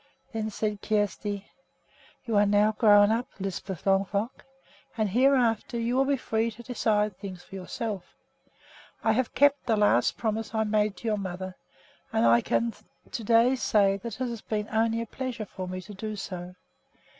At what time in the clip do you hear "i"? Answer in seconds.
9.03-9.11, 10.55-10.63, 12.25-12.41